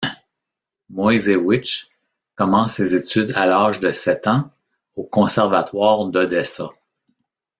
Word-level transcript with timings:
Moiseiwitsch 0.89 1.85
commence 2.35 2.73
ses 2.77 2.95
études 2.95 3.33
à 3.35 3.45
l'âge 3.45 3.79
de 3.79 3.91
sept 3.91 4.25
ans 4.25 4.49
au 4.95 5.03
conservatoire 5.03 6.05
d'Odessa. 6.05 6.69